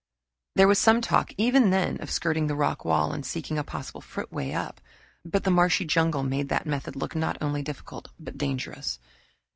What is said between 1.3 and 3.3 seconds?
even then, of skirting the rock wall and